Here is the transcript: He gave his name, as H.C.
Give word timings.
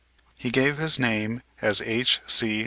He 0.33 0.49
gave 0.49 0.77
his 0.79 0.97
name, 0.97 1.43
as 1.61 1.79
H.C. 1.79 2.59